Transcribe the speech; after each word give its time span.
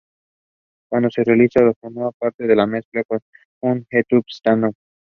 Cuando 0.89 1.11
se 1.11 1.23
realiza 1.23 1.59
formaba 1.79 2.11
parte 2.13 2.47
de 2.47 2.53
una 2.53 2.65
mezcla 2.65 3.03
junto 3.07 3.23
con 3.59 3.85
"Get 3.91 4.07
Up, 4.13 4.25
Stand 4.29 4.65
Up". 4.65 4.75